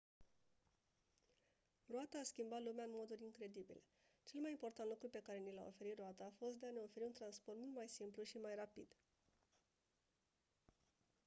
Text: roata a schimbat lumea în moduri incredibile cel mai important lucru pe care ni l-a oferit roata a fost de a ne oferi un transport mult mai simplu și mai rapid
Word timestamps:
roata 1.93 2.17
a 2.21 2.29
schimbat 2.31 2.61
lumea 2.63 2.83
în 2.87 2.91
moduri 2.99 3.23
incredibile 3.23 3.83
cel 4.23 4.39
mai 4.41 4.51
important 4.51 4.89
lucru 4.89 5.07
pe 5.07 5.21
care 5.23 5.37
ni 5.37 5.53
l-a 5.53 5.63
oferit 5.67 5.97
roata 5.97 6.23
a 6.27 6.33
fost 6.37 6.57
de 6.57 6.65
a 6.67 6.71
ne 6.75 6.79
oferi 6.83 7.05
un 7.05 7.11
transport 7.13 7.57
mult 7.59 7.75
mai 7.75 7.87
simplu 7.87 8.23
și 8.23 8.37
mai 8.37 8.55
rapid 8.55 8.95